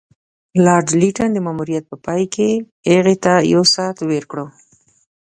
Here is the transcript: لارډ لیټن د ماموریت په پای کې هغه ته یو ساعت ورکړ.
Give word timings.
لارډ 0.65 0.87
لیټن 1.01 1.29
د 1.33 1.37
ماموریت 1.45 1.83
په 1.91 1.95
پای 2.05 2.23
کې 2.33 2.49
هغه 2.91 3.15
ته 3.23 3.33
یو 3.53 3.63
ساعت 3.73 3.97
ورکړ. 4.11 4.37